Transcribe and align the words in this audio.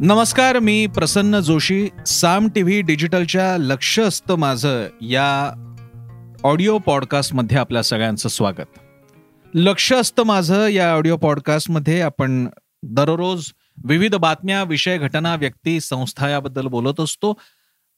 नमस्कार 0.00 0.58
मी 0.58 0.86
Prasanna 0.86 1.40
Joshi 1.40 1.88
Saam 2.06 2.48
T 2.48 2.62
V 2.62 2.80
डिजिटलच्या 2.80 3.56
लक्ष 3.58 4.00
असतं 4.00 4.34
माझं 4.34 4.86
या 5.00 5.52
ऑडिओ 6.44 6.78
पॉडकास्टमध्ये 6.78 7.56
आपल्या 7.56 7.82
सगळ्यांचं 7.82 8.28
स्वागत. 8.28 8.78
लक्ष 9.54 9.92
असतं 9.92 10.22
माझं 10.22 10.66
या 10.66 10.92
ऑडिओ 10.92 11.16
पॉडकास्टमध्ये 11.16 12.00
आपण 12.00 12.48
दररोज 12.82 13.46
विविध 13.84 14.14
बातम्या 14.14 14.62
विषय 14.62 14.98
घटना 14.98 15.34
व्यक्ती 15.34 15.80
संस्था 15.80 16.28
याबद्दल 16.28 16.66
बोलत 16.66 17.00
असतो. 17.00 17.40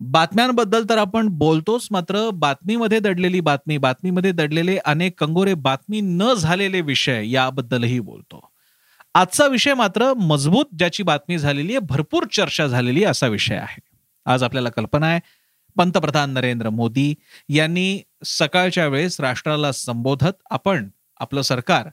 बातम्यांबद्दल 0.01 0.85
तर 0.91 0.99
आपण 0.99 1.29
बोलतोच 1.29 1.89
मात्र 1.91 2.31
बातमीमध्ये 2.31 2.99
दडलेली 2.99 3.41
बातमी 3.41 3.79
बातमीमध्ये 3.79 4.33
दडलेले 4.33 4.77
अनेक 4.77 5.21
कंगोरे 5.21 5.55
बातमी 5.55 6.01
न 6.01 6.23
झालेले 6.39 6.81
विषय 6.81 7.31
याबद्दलही 7.31 8.01
बोलतो. 8.01 8.56
आजचा 9.17 9.47
विषय 9.47 9.75
मात्र 9.75 10.13
मजबूत 10.15 10.65
ज्याची 10.79 11.03
बातमी 11.03 11.39
झालेली 11.39 11.73
आहे 11.73 11.79
भरपूर 11.79 12.25
चर्चा 12.33 12.67
झालेली 12.67 13.05
असा 13.05 13.27
विषय 13.27 13.55
आहे. 13.55 13.81
आज 14.27 14.43
आपल्याला 14.43 14.69
कल्पना 14.69 15.07
आहे 15.07 15.21
पंतप्रधान 15.77 16.31
नरेंद्र 16.31 16.71
मोदी 16.71 17.15
यांनी 17.49 18.03
सकाळच्या 18.25 18.87
वेळेस 18.87 19.21
राष्ट्राला 19.21 19.73
संबोधत 19.73 20.43
आपण 20.51 20.89
आपलं 21.21 21.43
सरकार 21.43 21.89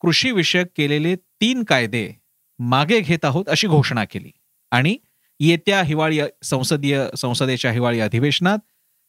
कृषीविषयक 0.00 0.66
केलेले 0.76 1.16
तीन 1.16 1.62
कायदे 1.62 2.20
मागे 2.58 3.00
घेत 3.00 3.24
आहोत 3.24 3.44
अशी 3.48 3.66
घोषणा 3.66 4.04
केली. 4.04 4.30
आणि 4.70 4.96
येत्या 5.40 5.82
हिवाळी 5.82 6.20
संसदीय 6.42 7.06
संसदेच्या 7.18 7.72
हिवाळी 7.72 8.00
अधिवेशनात 8.00 8.58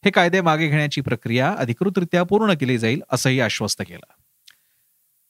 हे 0.04 0.10
कायदे 0.10 0.40
मागे 0.40 0.66
घेण्याची 0.66 1.00
प्रक्रिया 1.00 1.54
अधिकृतरित्या 1.58 2.22
पूर्ण 2.22 2.52
केली 2.52 2.78
जाईल 2.78 3.02
असंही 3.10 3.40
आश्वस्त 3.40 3.82
केलं. 3.82 4.12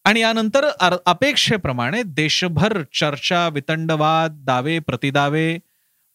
आणि 0.04 0.20
यानंतर 0.20 0.64
अपेक्षेप्रमाणे 1.06 2.02
देशभर 2.02 2.82
चर्चा 2.82 3.48
वितंडवाद 3.48 4.30
दावे 4.44 4.78
प्रतिदावे 4.78 5.58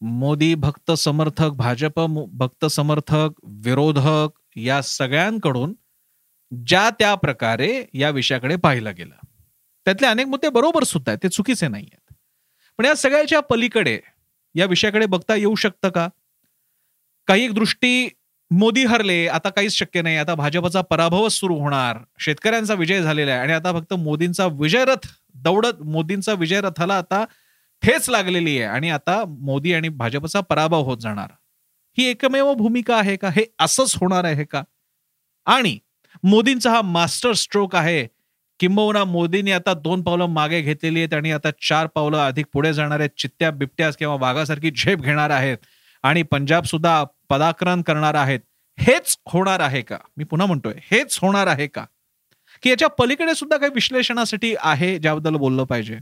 मोदी 0.02 0.55
भक्त 0.55 0.91
समर्थक 0.91 1.50
भाजप 1.50 2.00
भक्त 2.33 2.66
समर्थक 2.66 3.30
विरोधक 3.44 4.28
या 4.56 4.81
सगळ्यांकडून 4.81 5.73
ज्या 6.67 6.89
त्या 6.89 7.16
प्रकारे 7.16 7.86
या 7.94 8.09
विषयाकडे 8.09 8.56
पाहिलं 8.56 8.95
गेलं. 8.97 9.25
त्यातले 9.86 10.08
अनेक 10.08 10.28
मुद्दे 10.28 10.50
बरोबर 10.50 10.83
सुद्धा 10.83 11.11
आहेत 11.11 11.19
ते 11.23 11.30
चुकीचे 11.30 11.67
नाही 11.67 11.89
आहेत. 11.94 12.13
पण 12.78 12.86
या 12.86 12.95
सगळ्याच्या 12.95 13.39
पलीकडे 13.39 14.00
या 14.56 14.66
विषयाकडे 14.66 15.06
बघता 15.06 15.36
येऊ 15.36 15.56
शकतं 15.56 15.89
का? 15.89 16.08
काही 17.28 17.44
एक 17.44 17.53
दृष्टी 17.53 18.09
मोदी 18.51 18.83
हरले 18.85 19.27
आता 19.27 19.49
काहीच 19.49 19.73
शक्य 19.73 20.01
नाही. 20.01 20.17
आता 20.17 20.35
भाजपचा 20.35 20.81
पराभवच 20.81 21.31
सुरू 21.31 21.55
होणार. 21.59 21.97
शेतकऱ्यांचा 22.19 22.73
विजय 22.73 23.01
झालेला 23.01 23.31
आहे. 23.31 23.39
आणि 23.39 23.53
आता 23.53 23.71
फक्त 23.73 23.93
मोदींचा 23.93 24.45
विजयरथ 24.45 25.07
दौडत 25.35 25.81
मोदींचा 25.81 26.33
विजयरथाला 26.33 26.97
आता 26.97 27.25
ठेच 27.81 28.09
लागलेली 28.09 28.57
आहे. 28.57 28.69
आणि 28.69 28.89
आता 28.89 29.23
मोदी 29.27 29.73
आणि 29.73 29.89
भाजपचा 29.89 30.39
पराभव 30.39 30.81
होत 30.81 30.97
जाणार. 30.97 31.27
ही 31.97 32.05
एकमेव 32.05 32.53
भूमिका 32.53 32.97
आहे 32.97 33.16
का? 33.16 33.29
हे 33.29 33.45
असंच 33.59 33.95
होणार 33.95 34.23
आहे 34.23 34.43
का? 34.43 34.63
आणि 35.45 35.79
मोदींचा 36.23 36.71
हा 36.71 36.81
मास्टर 36.81 37.33
स्ट्रोक 37.33 37.75
आहे. 37.75 38.07
किंबहुना 38.59 39.03
मोदींनी 39.03 39.51
आता 39.51 39.73
दोन 39.73 40.01
पावलं 40.01 40.25
मागे 40.25 40.61
घेतलेली 40.61 40.99
आहेत 40.99 41.13
आणि 41.13 41.31
आता 41.31 41.49
चार 41.69 41.88
पावलं 41.88 42.17
अधिक 42.17 42.45
पुढे 42.53 42.73
जाणार 42.73 42.99
आहेत. 42.99 43.09
चित्त्या 43.17 43.51
बिबट्यास 43.51 43.97
किंवा 43.97 44.16
वाघासारखी 44.16 44.71
झेप 44.71 45.01
घेणार 45.01 45.29
आहेत. 45.29 45.57
आणि 46.03 46.23
पंजाब 46.23 46.63
सुद्धा 46.63 47.03
पदाक्रमण 47.30 47.81
करणार 47.81 48.14
आहेत 48.14 48.40
हेच 48.80 49.18
होणार 49.28 49.59
आहे 49.59 49.81
का? 49.81 49.98
मी 50.18 50.23
पुन्हा 50.23 50.48
म्हणतोय 50.48 50.73
हेच 50.78 51.20
होणार 51.22 51.48
आहे 51.48 51.68
का? 51.68 51.86
की 52.64 52.70
याच्या 52.70 52.88
पलीकडे 52.88 53.36
सुद्धा 53.36 53.58
काही 53.58 53.72
विश्लेषणासाठी 53.76 54.56
आहे 54.59 54.98
ज्याबद्दल 55.00 55.36
बोललं 55.36 55.64
पाहिजे. 55.64 56.00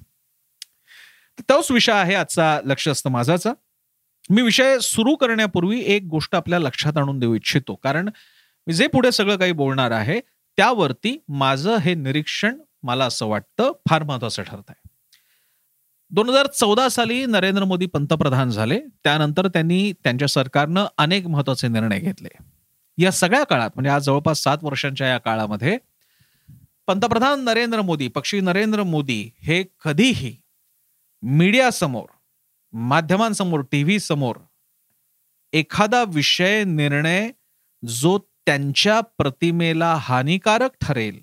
तोच 1.40 1.72
विषय 1.72 1.92
आहे 1.92 2.16
आजचा 2.16 2.60
लक्ष 2.66 2.88
असतं 2.88 3.10
माझाचा. 3.10 3.54
मी 4.30 4.42
विषय 4.42 4.80
सुरू 4.80 5.16
करण्यापूर्वी 5.16 5.84
एक 5.86 6.04
गोष्ट 6.04 6.36
आपल्या 6.36 6.60
लक्षात 6.60 6.98
आणून 6.98 7.20
देऊ 7.20 7.36
इच्छितो. 7.36 7.76
कारण 7.76 8.10
मी 8.68 8.74
जे 8.74 8.88
पुढे 8.88 9.12
सगळं 9.12 9.36
काही 9.36 9.52
बोलणार 9.52 9.92
आहे 9.92 10.20
त्यावरती 10.58 11.24
माझं 11.28 11.78
हे 11.78 11.94
निरीक्षण 11.96 12.58
मला 12.84 13.06
असं 13.06 13.26
वाटतं 13.26 13.72
फार 13.90 14.04
महत्वाचं 14.04 14.44
ठरत 14.44 14.70
आहे 14.70 14.83
दोन 16.14 16.30
हजार 16.30 16.48
चौदा 16.48 16.88
साली 16.90 17.26
नरेंद्र 17.26 17.64
मोदी 17.64 17.86
पंतप्रधान 17.86 18.50
झाले. 18.50 18.80
त्यानंतर 19.04 19.48
त्यांनी 19.48 19.92
त्यांच्या 20.04 20.28
सरकारनं 20.28 20.86
अनेक 20.98 21.28
महत्त्वाचे 21.28 21.68
निर्णय 21.68 22.00
घेतले. 22.00 22.30
या 22.98 23.12
सगळ्या 23.12 23.44
काळात 23.44 23.70
म्हणजे 23.76 23.90
आज 23.90 24.06
जवळपास 24.06 24.42
सात 24.44 24.58
वर्षांच्या 24.62 25.08
या 25.08 25.18
काळामध्ये 25.18 25.78
पंतप्रधान 26.88 27.44
नरेंद्र 27.44 27.82
मोदी 27.82 28.08
पक्षी 28.08 28.40
नरेंद्र 28.42 28.84
मोदी 28.84 29.30
हे 29.40 29.64
कधीही 29.86 30.36
मीडियासमोर 31.24 32.06
माध्यमांसमोर 32.74 33.62
टीव्ही 33.72 34.00
समोर 34.00 34.38
एखादा 35.54 36.04
विषय 36.08 36.64
निर्णय 36.64 37.30
जो 37.84 38.18
त्यांच्या 38.46 39.00
प्रतिमेला 39.18 39.94
हानिकारक 40.00 40.76
ठरेल 40.82 41.22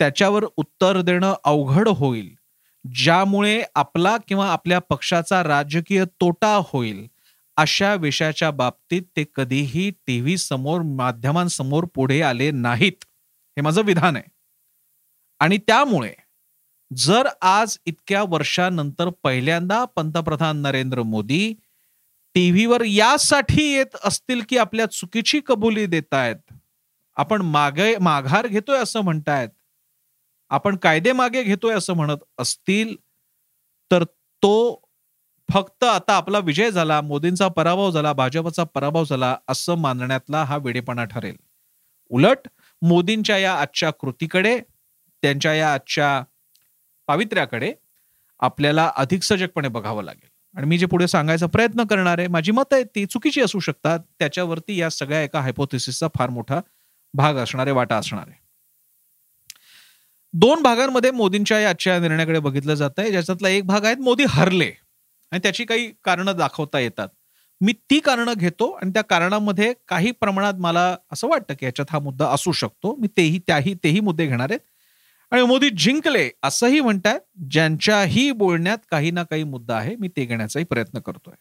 त्याच्यावर 0.00 0.44
उत्तर 0.56 1.00
देणं 1.00 1.34
अवघड 1.44 1.88
होईल 1.88 2.34
ज्यामुळे 2.84 3.62
आपला 3.74 4.16
किंवा 4.28 4.52
आपल्या 4.52 4.78
पक्षाचा 4.78 5.42
राजकीय 5.42 6.04
तोटा 6.20 6.54
होईल 6.64 7.06
अशा 7.56 7.94
विषयाच्या 7.94 8.50
बाबतीत 8.50 9.02
ते 9.16 9.24
कधीही 9.34 9.90
टीव्ही 10.06 10.36
समोर 10.36 10.82
माध्यमांसमोर 10.82 11.84
पुढे 11.84 12.20
आले 12.22 12.50
नाहीत. 12.50 13.04
हे 13.56 13.60
माझं 13.60 13.82
विधान 13.82 14.16
आहे. 14.16 14.24
आणि 15.40 15.58
त्यामुळे 15.58 16.14
जर 16.90 17.28
आज 17.40 17.76
इतक्या 17.86 18.22
वर्षानंतर 18.22 19.08
पहिल्यांदा 19.22 19.84
पंतप्रधान 19.84 20.56
नरेंद्र 20.56 21.02
मोदी 21.02 21.54
टीव्हीवर 22.34 22.82
यासाठी 22.84 23.64
येत 23.72 23.96
असतील 24.04 24.42
की 24.48 24.58
आपल्या 24.58 24.86
चुकीची 24.86 25.40
कबुली 25.46 25.86
देत 25.86 26.14
आहेत 26.14 26.52
आपण 27.16 27.42
मागे 27.42 27.96
माघार 27.96 28.46
घेतोय 28.46 28.78
असं 28.78 29.00
म्हणतायत 29.00 29.48
आपण 30.50 30.76
कायदे 30.76 31.12
मागे 31.12 31.42
घेतोय 31.42 31.74
असं 31.74 31.94
म्हणत 31.94 32.18
असतील 32.38 32.94
तर 33.90 34.04
तो 34.42 34.52
फक्त 35.48 35.84
आता 35.84 36.16
आपला 36.16 36.38
विजय 36.38 36.70
झाला 36.70 37.00
मोदींचा 37.00 37.48
पराभव 37.48 37.90
झाला 37.90 38.12
भाजपचा 38.12 38.64
पराभव 38.64 39.04
झाला 39.04 39.36
असं 39.48 39.74
मानण्यातला 39.78 40.42
हा 40.44 40.56
वेडेपणा 40.56 41.04
ठरेल. 41.04 41.36
उलट 42.10 42.48
मोदींच्या 42.82 43.38
या 43.38 43.54
आजच्या 43.54 43.90
कृतीकडे 43.90 44.58
त्यांच्या 45.22 45.54
या 45.54 45.72
आजच्या 45.74 46.22
पावित्र्याकडे 47.08 47.72
आपल्याला 48.40 48.90
अधिक 48.96 49.22
सजगपणे 49.22 49.68
बघावं 49.68 50.02
लागेल. 50.04 50.28
आणि 50.54 50.66
मी 50.66 50.78
जे 50.78 50.86
पुढे 50.86 51.06
सांगायचा 51.08 51.46
प्रयत्न 51.46 51.84
करणार 51.84 52.18
आहे 52.18 52.28
माझी 52.28 52.52
मतं 52.52 52.74
आहेत 52.76 52.86
ती 52.94 53.04
चुकीची 53.06 53.40
असू 53.40 53.60
शकतात 53.60 54.00
त्याच्यावरती 54.18 54.76
या 54.80 54.90
सगळ्या 54.90 55.22
एका 55.22 55.40
हायपोथिसिसचा 55.40 56.08
फार 56.18 56.30
मोठा 56.30 56.60
भाग 57.14 57.36
असणारे 57.36 57.70
वाटा 57.70 57.96
असणार. 57.96 58.28
आहे 58.28 58.38
दोन 60.34 60.62
भागांमध्ये 60.62 61.10
मोदींच्या 61.10 61.60
या 61.60 61.70
आजच्या 61.70 61.98
निर्णयाकडे 61.98 62.38
बघितलं 62.38 62.74
जात 62.74 62.90
आहे 62.98 63.10
ज्याच्यातला 63.10 63.48
एक 63.48 63.64
भाग 63.66 63.84
आहे 63.84 63.94
मोदी 63.94 64.24
हरले. 64.28 64.70
आणि 65.32 65.40
त्याची 65.42 65.64
काही 65.64 65.92
कारणं 66.04 66.36
दाखवता 66.36 66.78
येतात. 66.78 67.08
मी 67.60 67.72
ती 67.72 68.00
कारणं 68.00 68.32
घेतो 68.38 68.70
आणि 68.70 68.90
त्या 68.90 69.02
कारणामध्ये 69.02 69.72
काही 69.88 70.10
प्रमाणात 70.10 70.54
मला 70.54 70.96
असं 71.12 71.28
वाटतं 71.28 71.54
की 71.54 71.66
याच्यात 71.66 71.86
हा 71.90 71.98
मुद्दा 71.98 72.28
असू 72.28 72.52
शकतो. 72.52 72.96
मी 72.96 73.08
तेही 73.16 73.38
त्याही 73.38 73.74
तेही 73.84 74.00
मुद्दे 74.00 74.26
घेणार 74.26 74.50
आहेत. 74.50 74.60
आणि 75.32 75.42
मोदी 75.42 75.70
जिंकले 75.70 76.30
असंही 76.42 76.80
म्हणतात 76.80 77.20
ज्यांच्याही 77.50 78.32
बोलण्यात 78.32 78.78
काही 78.90 79.10
ना 79.10 79.22
काही 79.22 79.44
मुद्दा 79.44 79.76
आहे 79.76 79.96
मी 79.96 80.08
ते 80.08 80.24
घेण्याचाही 80.24 80.64
प्रयत्न 80.64 80.98
करतोय. 80.98 81.34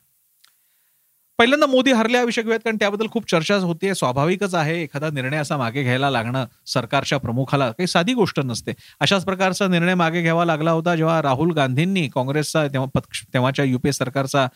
पहिल्यांदा 1.40 1.66
मोदी 1.68 1.92
हरले 1.92 2.24
विषय 2.26 2.42
घेऊयात 2.42 2.60
कारण 2.60 2.78
त्याबद्दल 2.80 3.08
खूप 3.12 3.30
चर्चा 3.32 3.56
होतीये. 3.58 3.94
स्वाभाविकच 3.96 4.54
आहे 4.56 4.82
एखादा 4.84 5.10
निर्णय 5.14 5.38
असा 5.38 5.58
मागे 5.58 5.84
घ्यायला 5.84 6.10
लागणं 6.10 6.46
सरकारच्या 6.68 7.18
प्रमुखाला 7.18 7.70
काही 7.72 7.88
साधी 7.88 8.14
गोष्ट 8.14 8.40
नसते. 8.40 8.74
अशाच 9.00 9.26
प्रकारचा 9.26 9.68
निर्णय 9.68 9.96
मागे 9.96 10.22
घ्यावा 10.22 10.46
लागला 10.46 10.72
होता 10.72 10.96
जेव्हा 10.96 11.22
राहुल 11.22 11.52
गांधींनी 11.54 12.08
काँग्रेसचा 12.16 12.68
तेव्हा 12.68 12.90
पक्ष 12.96 13.24
तेव्हाच्या 13.34 13.66
युपीए 13.66 13.92
सरकारचा 13.92 14.48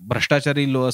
भ्रष्टाचारी 0.00 0.72
लो 0.72 0.88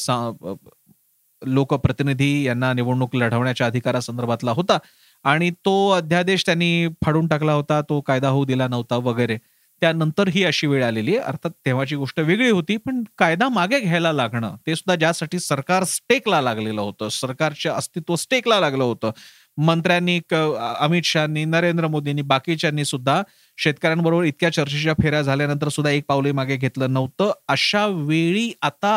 लोकप्रतिनिधी 1.43 2.31
यांना 2.47 2.73
निवडणूक 2.73 3.15
लढवण्याच्या 3.17 3.67
अधिकारासंदर्भातला 3.67 4.51
होता. 4.53 4.79
आणि 5.25 5.51
तो 5.65 5.91
अध्यादेश 5.91 6.45
त्यांनी 6.47 6.89
फाडून 7.05 7.27
टाकला 7.29 7.53
होता 7.53 7.81
तो 7.89 8.01
कायदा 8.01 8.29
होऊ 8.29 8.45
दिला 8.45 8.67
नव्हता 8.69 8.97
वगैरे. 8.97 9.37
त्यानंतर 9.81 10.29
ही 10.29 10.45
अशी 10.45 10.67
वेळ 10.67 10.85
आलेली 10.85 11.17
आहे. 11.17 11.27
अर्थात 11.27 11.51
तेव्हाची 11.67 11.97
गोष्ट 11.97 12.21
वेगळी 12.21 12.51
होती 12.51 12.77
पण 12.77 13.03
कायदा 13.19 13.49
मागे 13.49 13.81
घ्यायला 13.81 14.13
लागणं 14.13 14.57
ते 14.67 14.75
सुद्धा 14.77 14.95
ज्यासाठी 14.97 15.39
सरकार 15.39 15.85
स्टेकला 15.85 16.41
लागलेलं 16.41 16.81
होतं 16.81 17.09
सरकारचे 17.09 17.69
अस्तित्व 17.69 18.17
स्टेकला 18.17 18.59
लागलं 18.61 18.85
होतं. 18.85 19.11
मंत्र्यांनी 19.59 20.19
अमित 20.33 21.03
शहानी 21.05 21.45
नरेंद्र 21.45 21.87
मोदींनी 21.89 22.23
बाकीच्यांनी 22.23 22.85
सुद्धा 22.85 23.23
शेतकऱ्यांबरोबर 23.59 24.25
इतक्या 24.25 24.53
चर्चेच्या 24.53 24.95
फेऱ्या 25.03 25.23
झाल्यानंतर 25.23 25.69
सुद्धा 25.69 25.91
एक 25.91 26.05
पावले 26.09 26.33
मागे 26.33 26.57
घेतलं 26.57 26.93
नव्हतं. 26.93 27.31
अशा 27.49 27.87
वेळी 27.87 28.53
आता 28.63 28.97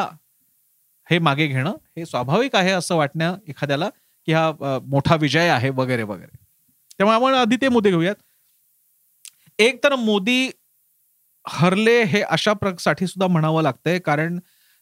हे 1.08 1.20
मागे 1.20 1.48
घेणं 1.48 1.72
हे 1.98 2.06
स्वाभाविक 2.06 2.56
आहे 2.56 2.72
असं 2.72 2.96
वाटणं 2.96 3.36
एखाद्याला 3.48 3.90
की 4.28 4.34
हा 4.34 4.80
मोठा 4.86 5.16
विजय 5.16 5.48
आहे 5.50 5.70
वगैरे 5.70 6.04
वगैरे. 6.04 6.38
त्यामुळे 6.98 7.16
आपण 7.16 7.34
आधी 7.34 7.56
ते 7.62 7.70
मुद्दे 7.70 7.90
घेऊयात. 7.90 8.16
एक 9.60 9.84
तर 9.84 9.96
मोदी 9.96 10.50
हरले 11.46 12.04
हे 12.04 12.22
अशा 12.22 12.54
साठी 12.80 13.08
सुद्धा 13.08 13.28
म्हणावं 13.28 13.64
लागतंय 13.64 14.00
कारण 14.00 14.40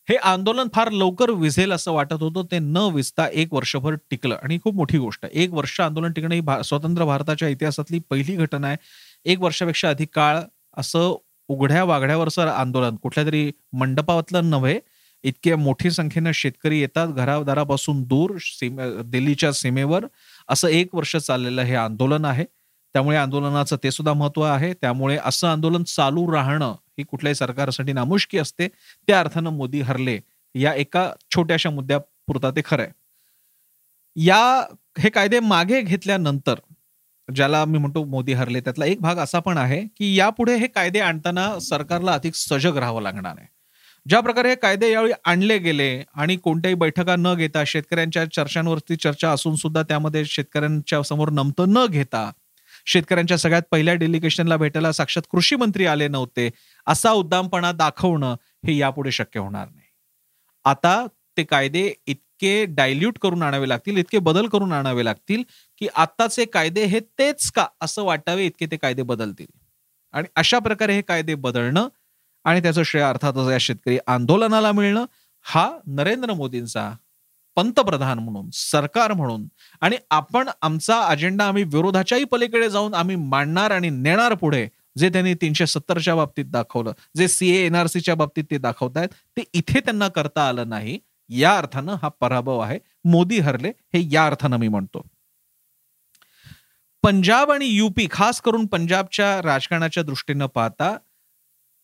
हे 0.07 0.15
आंदोलन 0.15 0.67
फार 0.73 0.89
लवकर 0.91 1.29
विझेल 1.31 1.71
असं 1.71 1.91
वाटत 1.91 2.21
होतं 2.21 2.45
ते 2.51 2.59
न 2.59 2.77
विजता 2.93 3.27
एक 3.33 3.53
वर्षभर 3.53 3.95
टिकलं. 4.11 4.35
आणि 4.43 4.57
खूप 4.63 4.75
मोठी 4.75 4.97
गोष्ट 4.97 5.25
आहे 5.25 5.43
एक 5.43 5.53
वर्ष 5.53 5.79
आंदोलन 5.81 6.11
टिकणं 6.11 6.35
ही 6.35 6.63
स्वतंत्र 6.65 7.05
भारताच्या 7.05 7.47
इतिहासातली 7.47 7.99
पहिली 8.09 8.35
घटना 8.35 8.67
आहे. 8.67 8.77
एक 9.25 9.41
वर्षापेक्षा 9.41 9.89
अधिक 9.89 10.09
काळ 10.15 10.39
असं 10.77 11.15
उघड्या 11.49 11.83
वाघड्यावरचं 11.83 12.47
आंदोलन 12.47 12.95
कुठल्या 12.95 13.25
तरी 13.25 13.51
मंडपातलं 13.73 14.49
नव्हे 14.49 14.79
इतक्या 15.23 15.57
मोठी 15.57 15.91
संख्येनं 15.91 16.31
शेतकरी 16.33 16.79
येतात 16.81 17.07
घरादारापासून 17.07 18.03
दूर 18.03 18.31
सीमे 18.39 18.89
दिल्लीच्या 19.03 19.51
सीमेवर 19.53 20.05
असं 20.49 20.67
एक 20.67 20.95
वर्ष 20.95 21.15
चाललेलं 21.15 21.61
हे 21.61 21.75
आंदोलन 21.75 22.25
आहे. 22.25 22.45
त्यामुळे 22.95 23.17
आंदोलनाचं 23.17 23.75
ते 23.83 23.91
सुद्धा 23.91 24.13
महत्त्व 24.13 24.41
आहे. 24.43 24.73
त्यामुळे 24.73 25.17
असं 25.25 25.47
आंदोलन 25.47 25.83
चालू 25.85 26.31
राहणं 26.33 26.73
ही 26.97 27.03
कुठल्याही 27.03 27.35
सरकारसाठी 27.35 27.93
नामुष्की 27.93 28.37
असते. 28.37 28.67
त्या 29.07 29.19
अर्थानं 29.19 29.49
मोदी 29.49 29.81
हरले 29.81 30.19
या 30.55 30.73
एका 30.75 31.09
छोट्याशा 31.35 31.69
मुद्द्यापुरता 31.69 32.51
ते 32.51 32.61
खरंय 32.65 32.89
या 34.15 34.41
हे 34.99 35.09
कायदे 35.09 35.39
मागे 35.39 35.81
घेतल्यानंतर 35.81 36.59
ज्याला 37.29 37.63
मी 37.65 37.77
म्हणतो 37.77 38.03
मोदी 38.05 38.33
हरले 38.33 38.59
त्यातला 38.61 38.85
एक 38.85 39.01
भाग 39.01 39.17
असा 39.19 39.39
पण 39.39 39.57
आहे 39.57 39.81
की 39.97 40.13
यापुढे 40.15 40.55
हे 40.55 40.67
कायदे 40.67 40.99
आणताना 40.99 41.47
सरकारला 41.61 42.13
अधिक 42.13 42.35
सजग 42.35 42.77
राहावं 42.77 43.01
लागणार 43.01 43.35
आहे. 43.37 43.47
ज्या 44.05 44.19
प्रकारे 44.19 44.49
हे 44.49 44.55
कायदे 44.55 44.91
यावेळी 44.91 45.13
आणले 45.25 45.57
गेले 45.57 45.89
आणि 46.15 46.35
कोणत्याही 46.37 46.75
बैठका 46.75 47.15
न 47.19 47.33
घेता 47.35 47.63
शेतकऱ्यांच्या 47.67 48.25
चर्चांवरती 48.31 48.95
चर्चा 48.95 49.31
असून 49.31 49.55
सुद्धा 49.55 49.83
त्यामध्ये 49.83 50.25
शेतकऱ्यांच्या 50.25 51.01
समोर 51.03 51.29
नमतं 51.29 51.73
न 51.73 51.85
घेता 51.85 52.29
शेतकऱ्यांच्या 52.85 53.37
सगळ्यात 53.37 53.61
पहिल्या 53.71 53.93
डेलिगेशनला 53.93 54.57
भेटायला 54.57 54.91
साक्षात 54.91 55.23
कृषी 55.31 55.55
मंत्री 55.55 55.85
आले 55.85 56.07
नव्हते. 56.07 56.49
असा 56.87 57.11
उद्दामपणा 57.11 57.71
दाखवणं 57.71 58.35
हे 58.67 58.77
यापुढे 58.77 59.11
शक्य 59.11 59.39
होणार 59.39 59.67
नाही. 59.67 59.87
आता 60.65 61.05
ते 61.37 61.43
कायदे 61.43 61.93
इतके 62.07 62.65
डायल्यूट 62.65 63.17
करून 63.19 63.43
आणावे 63.43 63.69
लागतील 63.69 63.97
इतके 63.97 64.19
बदल 64.19 64.47
करून 64.47 64.71
आणावे 64.71 65.05
लागतील 65.05 65.43
की 65.77 65.87
आत्ताचे 65.95 66.45
कायदे 66.45 66.85
हे 66.85 66.99
तेच 66.99 67.51
का 67.51 67.65
असं 67.81 68.03
वाटावे 68.03 68.45
इतके 68.45 68.65
ते 68.65 68.77
कायदे 68.77 69.01
बदलतील. 69.01 69.47
आणि 70.13 70.27
अशा 70.35 70.59
प्रकारे 70.59 70.93
हे 70.93 71.01
कायदे 71.01 71.35
बदलणं 71.35 71.87
आणि 72.43 72.61
त्याचं 72.61 72.83
श्रेय 72.83 73.03
अर्थातच 73.03 73.49
या 73.51 73.57
शेतकरी 73.57 73.97
आंदोलनाला 74.07 74.71
मिळणं 74.71 75.05
हा 75.41 75.71
नरेंद्र 75.87 76.33
मोदींचा 76.33 76.91
पंतप्रधान 77.55 78.19
म्हणून 78.19 78.49
सरकार 78.53 79.13
म्हणून 79.13 79.47
आणि 79.81 79.95
आपण 80.09 80.49
आमचा 80.61 80.99
अजेंडा 81.01 81.47
आम्ही 81.47 81.63
विरोधाच्याही 81.63 82.23
पलीकडे 82.23 82.69
जाऊन 82.69 82.93
आम्ही 82.93 83.15
मांडणार 83.15 83.71
आणि 83.71 83.89
नेणार 83.89 84.33
पुढे 84.33 84.67
जे 84.97 85.09
त्यांनी 85.09 85.33
तीनशे 85.33 85.67
सत्तरच्या 85.67 86.15
बाबतीत 86.15 86.45
दाखवलं 86.45 86.91
जे 87.17 87.27
सीए 87.27 87.65
एनआरसीच्या 87.65 88.15
बाबतीत 88.15 88.43
ते 88.51 88.57
दाखवतायत 88.57 89.09
ते 89.37 89.43
इथे 89.53 89.79
त्यांना 89.79 90.07
करता 90.07 90.47
आलं 90.49 90.69
नाही. 90.69 90.99
या 91.29 91.57
अर्थानं 91.57 91.95
हा 92.01 92.07
पराभव 92.07 92.59
आहे. 92.59 92.79
मोदी 93.05 93.39
हरले 93.39 93.69
हे 93.69 94.07
या 94.11 94.25
अर्थानं 94.25 94.57
मी 94.57 94.67
म्हणतो. 94.67 95.07
पंजाब 97.03 97.51
आणि 97.51 97.65
युपी 97.65 98.07
खास 98.11 98.41
करून 98.41 98.65
पंजाबच्या 98.65 99.41
राजकारणाच्या 99.41 100.03
दृष्टीनं 100.03 100.45
पाहता 100.45 100.97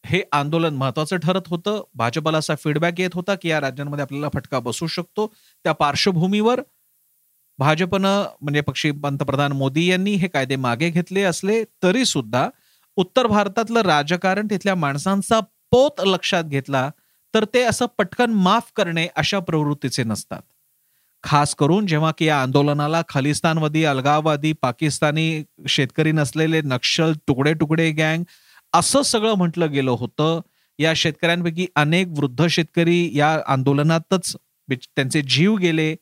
हे 0.05 0.21
आंदोलन 0.31 0.75
महत्वाचं 0.75 1.17
ठरत 1.17 1.47
होतं. 1.47 1.81
भाजपला 1.95 2.37
असा 2.37 2.55
फीडबॅक 2.55 2.99
येत 2.99 3.09
होता 3.13 3.35
की 3.35 3.49
या 3.49 3.61
राज्यांमध्ये 3.61 4.03
आपल्याला 4.03 4.29
फटका 4.33 4.59
बसू 4.59 4.87
शकतो. 4.87 5.27
त्या 5.65 5.73
पार्श्वभूमीवर 5.73 6.61
भाजपनं 7.59 8.25
म्हणजे 8.41 8.61
पक्षी 8.61 8.91
पंतप्रधान 8.91 9.51
मोदी 9.51 9.85
यांनी 9.85 10.13
हे 10.13 10.27
कायदे 10.27 10.55
मागे 10.55 10.89
घेतले 10.89 11.21
असले 11.23 11.63
तरी 11.83 12.05
सुद्धा 12.05 12.49
उत्तर 12.97 13.27
भारतातलं 13.27 13.81
राजकारण 13.81 14.47
तिथल्या 14.49 14.75
माणसांचा 14.75 15.39
पोत 15.71 16.01
लक्षात 16.05 16.43
घेतला 16.43 16.89
तर 17.33 17.45
ते 17.53 17.63
असं 17.63 17.85
पटकन 17.97 18.31
माफ 18.31 18.71
करणे 18.75 19.07
अशा 19.15 19.39
प्रवृत्तीचे 19.39 20.03
नसतात. 20.03 20.41
खास 21.23 21.55
करून 21.55 21.87
जेव्हा 21.87 22.11
की 22.17 22.25
या 22.25 22.41
आंदोलनाला 22.41 23.01
खालिस्तानवादी 23.09 23.83
अलगाववादी 23.83 24.53
पाकिस्तानी 24.53 25.43
शेतकरी 25.67 26.11
नसलेले 26.11 26.61
नक्षल 26.61 27.13
तुकडे 27.27 27.53
तुकडे 27.53 27.91
गँग 27.91 28.23
असं 28.75 29.01
सगळं 29.01 29.33
म्हटलं 29.33 29.71
गेलं 29.71 29.91
होतं. 29.91 30.39
या 30.79 30.93
शेतकऱ्यांपैकी 30.95 31.67
अनेक 31.75 32.07
वृद्ध 32.17 32.47
शेतकरी 32.47 33.09
या 33.17 33.39
आंदोलनातच 33.47 34.35
त्यांचे 34.69 35.21
जीव 35.21 35.55
गेले 35.55 35.95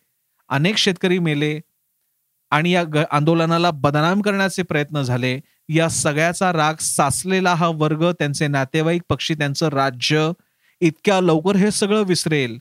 अनेक 0.49 0.77
शेतकरी 0.77 1.19
मेले 1.19 1.59
आणि 2.51 2.71
या 2.71 2.83
आंदोलनाला 3.11 3.71
बदनाम 3.71 4.21
करण्याचे 4.21 4.63
प्रयत्न 4.63 5.01
झाले. 5.01 5.39
या 5.69 5.89
सगळ्याचा 5.89 6.51
राग 6.53 6.75
साचलेला 6.79 7.53
हा 7.53 7.67
वर्ग 7.75 8.11
त्यांचे 8.11 8.47
नातेवाईक 8.47 9.01
पक्षी 9.09 9.33
त्यांचं 9.33 9.69
राज्य 9.69 10.31
इतक्या 10.81 11.19
लवकर 11.21 11.55
हे 11.55 11.71
सगळं 11.71 12.03
विसरेल. 12.03 12.57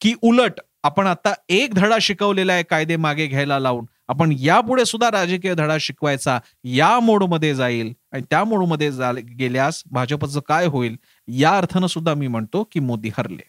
की 0.00 0.14
उलट 0.22 0.60
आपण 0.82 1.06
आता 1.06 1.32
एक 1.48 1.74
धडा 1.74 1.98
शिकवलेला 2.00 2.52
आहे 2.52 2.62
कायदे 2.62 2.96
मागे 2.96 3.26
घ्यायला 3.26 3.58
लावून. 3.58 3.84
आपण 4.08 4.34
यापुढे 4.38 4.84
सुद्धा 4.84 5.10
राजकीय 5.10 5.54
धडा 5.54 5.76
शिकवायचा 5.80 6.38
या 6.64 7.00
मोडमध्ये 7.00 7.54
जाईल 7.54 7.92
आणि 8.12 8.22
त्या 8.30 8.44
मोडमध्ये 8.44 8.90
गेल्यास 9.20 9.82
भाजपचं 9.90 10.40
काय 10.40 10.66
होईल? 10.66 10.96
या 11.28 11.56
अर्थानं 11.56 11.86
सुद्धा 11.86 12.14
मी 12.14 12.26
म्हणतो 12.26 12.64
की 12.64 12.80
मोदी 12.80 13.08
हरले. 13.08 13.48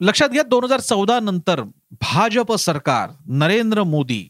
लक्षात 0.00 0.28
घ्या 0.28 0.42
दोन 0.42 0.64
हजार 0.64 0.80
चौदा 0.80 1.20
नंतर 1.20 1.62
भाजप 1.90 2.52
सरकार 2.52 3.10
नरेंद्र 3.26 3.82
मोदी 3.82 4.28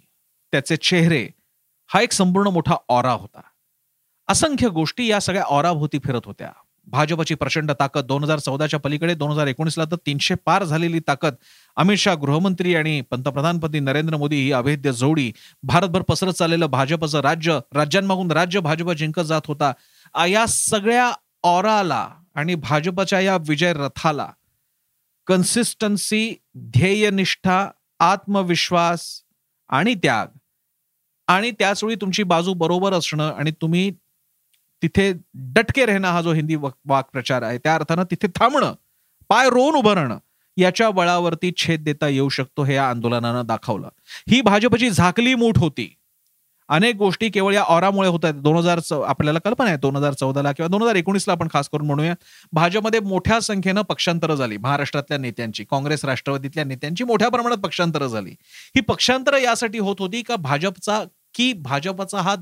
त्याचे 0.53 0.77
चेहरे 0.77 1.29
हा 1.87 2.01
एक 2.01 2.13
संपूर्ण 2.13 2.49
मोठा 2.49 2.75
ऑरा 2.89 3.13
होता. 3.13 3.41
असंख्य 4.29 4.69
गोष्टी 4.69 5.07
या 5.07 5.21
सगळ्या 5.21 5.43
ऑराभोवती 5.43 5.99
फिरत 5.99 6.21
होत्या. 6.25 6.51
भाजपची 6.87 7.35
प्रचंड 7.35 7.71
ताकद. 7.71 8.05
दोन 8.05 8.25
हजार 8.25 8.39
चौदाच्या 8.39 8.81
पलीकडे 8.81 9.15
दोन 9.15 9.31
हजार 9.31 9.47
एकोणीसला 9.47 9.85
तर 9.85 9.97
तीनशे 10.07 10.35
पार 10.35 10.65
झालेली 10.65 11.01
ताकद. 11.01 11.35
अमित 11.77 11.97
शहा 11.97 12.15
गृहमंत्री 12.15 12.75
आणि 12.75 13.01
पंतप्रधानपदी 13.01 13.81
नरेंद्र 13.81 14.17
मोदी 14.17 14.37
ही 14.37 14.53
अभेद्य 14.53 14.93
जोडी. 14.93 15.33
भारतभर 15.63 16.03
पसरत 16.03 16.33
चाललेलं 16.33 16.67
भाजपचं 16.67 17.21
राज्य 17.21 17.59
राज्यांमागून 17.75 18.31
राज्य 18.31 18.61
भाजप 18.61 18.91
जिंकत 18.91 19.23
जात 19.23 19.43
होता. 19.47 19.73
या 20.27 20.47
सगळ्या 20.47 21.13
ऑराला 21.43 22.09
आणि 22.35 22.55
भाजपच्या 22.55 23.21
या 23.21 23.37
विजय 23.37 23.73
रथाला 23.73 24.29
कन्सिस्टन्सी 25.27 26.35
ध्येयनिष्ठा 26.59 27.69
आत्मविश्वास 27.99 29.21
आणि 29.69 29.95
त्याग. 29.95 30.27
आणि 31.27 31.51
त्याचवेळी 31.51 31.97
तुमची 31.97 32.23
बाजू 32.23 32.55
बरोबर 32.55 32.93
असणं 32.93 33.33
आणि 33.33 33.51
तुम्ही 33.51 33.91
तिथे 34.85 35.13
डटके 35.35 35.87
राहणं 35.87 36.09
हा 36.09 36.21
जो 36.23 36.33
हिंदी 36.33 36.57
वाक्प्रचार 36.87 37.43
आहे 37.43 37.59
त्या 37.59 37.75
अर्थानं 37.75 38.05
तिथे 38.11 38.29
थांबणं 38.29 38.73
पाय 39.29 39.49
रोवून 39.51 39.75
उभं 39.75 39.93
राहणं 39.93 40.19
याच्या 40.57 40.91
बळावरती 40.91 41.53
छेद 41.57 41.85
देता 41.85 42.09
येऊ 42.09 42.29
शकतो 42.29 42.65
हे 42.65 42.75
या 42.75 42.89
आंदोलनानं 42.89 43.47
दाखवलं. 43.47 43.89
ही 44.31 44.41
भाजपची 44.41 44.91
झाकली 44.91 45.35
मूठ 45.35 45.59
होती. 45.59 45.95
अनेक 46.69 46.97
गोष्टी 46.97 47.29
केवळ 47.29 47.55
या 47.55 47.63
ऑरामुळे 47.63 48.09
होत 48.09 48.25
आहेत. 48.25 48.35
दोन 48.35 48.57
हजार 48.57 48.81
आपल्याला 49.07 49.39
कल्पना 49.39 49.69
आहे 49.69 49.77
दोन 49.77 49.97
हजार 49.97 50.13
चौदाला 50.13 50.53
किंवा 50.53 50.69
दोन 50.69 50.83
हजार 50.83 50.95
एकोणीसला 50.95 51.33
आपण 51.33 51.49
खास 51.53 51.69
करून 51.69 51.87
म्हणूया 51.87 52.15
भाजपमध्ये 52.53 53.01
मोठ्या 53.01 53.41
संख्येनं 53.41 53.83
पक्षांतरं 53.83 54.35
झाली. 54.35 54.57
महाराष्ट्रातल्या 54.57 55.19
नेत्यांची 55.19 55.65
काँग्रेस 55.65 56.05
राष्ट्रवादीतल्या 56.05 56.65
नेत्यांची 56.65 57.05
मोठ्या 57.05 57.29
प्रमाणात 57.29 57.59
पक्षांतरं 57.59 58.07
झाली. 58.07 58.31
ही 58.77 58.81
पक्षांतरं 58.81 59.39
यासाठी 59.39 59.79
होत 59.79 59.97
होती 59.99 60.23
का 60.23 60.37
भाजपचा 60.37 61.05
की 61.35 61.53
भाजपचा 61.53 62.21
हा 62.21 62.35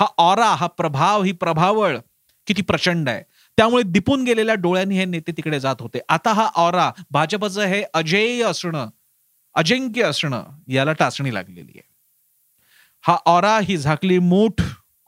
हा 0.00 0.06
ऑरा 0.18 0.48
हा 0.54 0.66
प्रभाव 0.66 1.22
ही 1.22 1.32
प्रभावळ 1.32 1.96
किती 2.46 2.62
प्रचंड 2.62 3.08
आहे. 3.08 3.22
त्यामुळे 3.58 3.82
दिपून 3.82 4.24
गेलेल्या 4.24 4.54
डोळ्यांनी 4.54 4.98
हे 4.98 5.04
नेते 5.04 5.32
तिकडे 5.32 5.60
जात 5.60 5.76
होते. 5.80 5.98
आता 6.08 6.32
हा 6.32 6.48
ऑरा 6.54 6.90
भाजपचं 7.10 7.62
हे 7.62 7.82
अजेय 7.94 8.42
असणं 8.42 8.88
अजिंक्य 9.54 10.02
असणं 10.02 10.44
याला 10.68 10.92
टाचणी 10.92 11.34
लागलेली 11.34 11.72
आहे. 11.74 11.88
हा 13.04 13.16
ऑरा 13.26 13.58
ही 13.62 13.76
झाकली 13.76 14.18
मूठ 14.18 14.60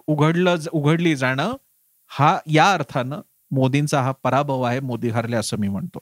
उघडलं 0.07 0.57
उघडली 0.73 1.15
जाणं 1.17 1.57
हा 2.11 2.39
या 2.47 2.73
अर्थानं 2.73 3.21
मोदींचा 3.51 4.01
हा 4.03 4.13
पराभव 4.13 4.63
आहे 4.63 4.81
मोदी 4.81 5.09
हरले 5.09 5.37
असं 5.37 5.57
मी 5.59 5.69
म्हणतो. 5.69 5.99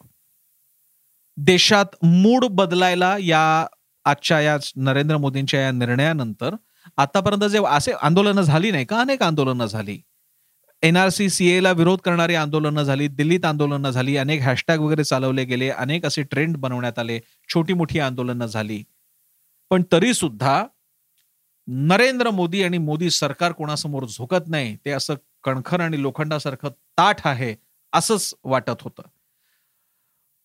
देशात 1.37 2.04
मूड 2.04 2.44
बदलायला 2.44 3.16
या 3.20 3.66
आजच्या 4.04 4.40
या 4.40 4.56
नरेंद्र 4.76 5.16
मोदींच्या 5.16 5.61
या 5.61 5.70
निर्णयानंतर 5.70 6.54
आतापर्यंत 6.97 7.44
जे 7.44 7.59
असे 7.66 7.92
आंदोलनं 7.92 8.42
झाली 8.42 8.70
नाही 8.70 8.85
का? 8.85 9.00
अनेक 9.00 9.23
आंदोलनं 9.23 9.66
झाली. 9.66 9.99
एनआरसी 10.82 11.28
सीएला 11.30 11.73
विरोध 11.73 11.99
करणारी 11.99 12.35
आंदोलनं 12.35 12.82
झाली 12.82 13.09
दिल्लीत 13.09 13.44
आंदोलनं 13.44 13.90
झाली 13.90 14.16
अनेक 14.16 14.42
हॅशटॅग 14.42 14.78
वगैरे 14.78 15.04
चालवले 15.04 15.44
गेले 15.44 15.68
अनेक 15.68 16.06
असे 16.06 16.23
ट्रेंड 16.23 16.56
बनवण्यात 16.56 16.99
आले 16.99 17.20
छोटी 17.49 17.73
मोठी 17.73 17.99
आंदोलनं 17.99 18.47
झाली. 18.47 18.82
पण 19.70 19.82
तरी 19.92 20.14
सुद्धा 20.14 20.64
नरेंद्र 21.66 22.30
मोदी 22.30 22.62
आणि 22.62 22.78
मोदी 22.78 23.11
सरकार 23.11 23.52
कोणासमोर 23.52 24.04
झोकत 24.04 24.49
नाही 24.49 24.76
ते 24.85 24.90
असं 24.90 25.14
कणखर 25.44 25.80
आणि 25.80 26.02
लोखंडासारखं 26.02 26.68
ताठ 26.68 27.26
आहे 27.26 27.56
असंच 27.92 28.35
वाटत 28.44 28.80
होतं. 28.80 29.02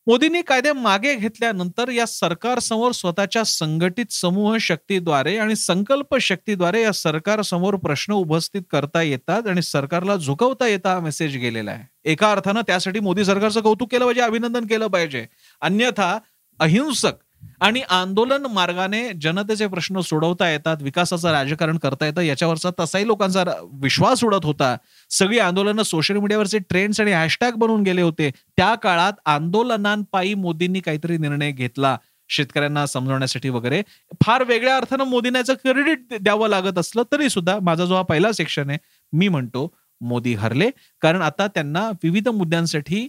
मोदींनी 0.08 0.42
कायदे 0.42 0.72
मागे 0.72 1.16
घेतल्यानंतर 1.16 1.90
या 1.90 2.06
सरकारसमोर 2.06 2.92
स्वतःच्या 2.92 3.44
संघटित 3.44 4.12
समूह 4.12 4.58
शक्तीद्वारे 4.58 5.38
आणि 5.38 5.56
संकल्प 5.56 6.16
शक्तीद्वारे 6.18 6.82
या 6.82 6.92
सरकारसमोर 6.92 7.76
प्रश्न 7.76 8.14
उपस्थित 8.14 8.62
करता 8.72 9.02
येतात 9.02 9.48
आणि 9.48 9.62
सरकारला 9.62 10.16
झुकवता 10.16 10.68
येता 10.68 10.94
हा 10.94 11.00
मेसेज 11.00 11.38
गेलेला 11.38 11.72
आहे. 11.72 11.84
एका 12.06 12.32
अर्थानं 12.32 12.62
त्यासाठी 12.62 13.00
मोदी 13.00 13.26
सरकारचं 13.26 13.62
कौतुक 13.62 13.92
केलं 13.92 14.06
पाहिजे 14.06 14.22
अभिनंदन 14.22 14.66
केलं 14.66 14.88
पाहिजे. 14.88 15.26
अन्यथा 15.62 16.18
अहिंसक 16.60 17.25
आणि 17.60 17.82
आंदोलन 17.90 18.46
मार्गाने 18.46 19.10
जनतेचे 19.22 19.68
प्रश्न 19.68 20.00
सोडवता 20.00 20.50
येतात 20.50 20.78
विकासाचं 20.82 21.32
राजकारण 21.32 21.78
करता 21.78 22.06
येतं 22.06 22.22
याच्यावरचा 22.22 22.70
तसाही 22.80 23.08
लोकांचा 23.08 23.44
विश्वास 23.82 24.24
उडत 24.24 24.46
होता. 24.46 24.76
सगळी 25.10 25.40
आंदोलनं 25.40 25.84
सोशल 25.84 26.18
मीडियावरचे 26.18 26.60
ट्रेंड्स 26.60 27.02
आणि 27.02 27.12
हॅशटॅग 27.12 27.52
बनून 27.52 27.82
गेले 27.82 28.02
होते. 28.02 28.32
त्या 28.58 28.76
काळात 28.76 29.14
आंदोलनांपायी 29.26 30.34
मोदींनी 30.34 30.80
काहीतरी 30.80 31.18
निर्णय 31.18 31.52
घेतला 31.52 31.98
शेतकऱ्यांना 32.30 32.86
समजवण्यासाठी 32.86 33.50
वगैरे. 33.50 33.82
फार 34.24 34.44
वेगळ्या 34.44 34.78
अर्थानं 34.78 35.04
मोदींना 35.04 35.54
क्रेडिट 35.54 36.14
द्यावं 36.22 36.50
लागत 36.50 36.78
असलं 36.78 37.04
तरी 37.12 37.30
सुद्धा 37.30 37.58
माझा 37.62 37.86
जो 37.86 37.96
हा 37.96 38.02
पहिला 38.02 38.32
सेक्शन 38.32 38.70
आहे 38.70 38.78
मी 39.14 39.28
म्हणतो 39.28 39.74
मोदी 40.02 40.34
हरले. 40.34 40.70
कारण 41.02 41.22
आता 41.22 41.48
त्यांना 41.48 41.90
विविध 42.04 42.28
मुद्द्यांसाठी 42.28 43.08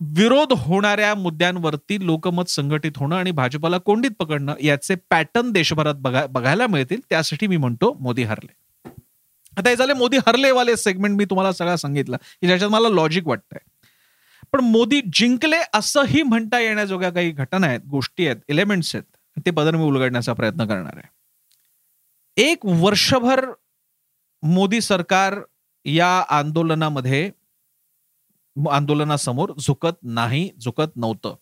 विरोध 0.00 0.52
होणाऱ्या 0.52 1.14
मुद्द्यांवरती 1.14 2.06
लोकमत 2.06 2.50
संघटित 2.50 2.92
होणं 2.96 3.16
आणि 3.16 3.30
भाजपला 3.30 3.78
कोंडीत 3.78 4.10
पकडणं 4.18 4.54
याचे 4.62 4.94
पॅटर्न 5.10 5.50
देशभरात 5.52 5.94
बघायला 6.30 6.66
मिळतील. 6.66 7.00
त्यासाठी 7.10 7.46
मी 7.46 7.56
म्हणतो 7.56 7.96
मोदी 8.00 8.22
हरले. 8.22 8.52
आता 9.56 9.68
हे 9.70 9.76
झाले 9.76 9.92
मोदी 9.92 10.16
हरलेवाले 10.16 10.76
सेगमेंट 10.76 11.16
मी 11.16 11.24
तुम्हाला 11.24 11.52
सगळं 11.52 11.76
सांगितलं 11.76 12.16
की 12.16 12.46
ज्याच्यात 12.46 12.70
मला 12.70 12.88
लॉजिक 12.88 13.26
वाटतंय. 13.26 13.58
पण 14.52 14.60
मोदी 14.60 15.00
जिंकले 15.12 15.56
असंही 15.74 16.22
म्हणता 16.22 16.58
येण्याजोग्या 16.60 17.10
काही 17.10 17.30
घटना 17.30 17.66
आहेत 17.66 17.80
गोष्टी 17.80 18.26
आहेत 18.26 18.36
एलिमेंट्स 18.48 18.94
आहेत 18.94 19.40
ते 19.46 19.50
बदल 19.50 19.74
मी 19.74 19.82
उलगडण्याचा 19.82 20.32
प्रयत्न 20.32 20.66
करणार 20.66 20.96
आहे. 20.96 21.08
एक 22.36 22.58
वर्षभर 22.64 23.44
मोदी 24.42 24.80
सरकार 24.80 25.38
या 25.84 26.08
आंदोलनामध्ये 26.28 27.30
आंदोलनासमोर 28.70 29.52
झुकत 29.58 29.98
नाही 30.02 30.50
झुकत 30.60 30.96
नव्हतं. 30.96 31.34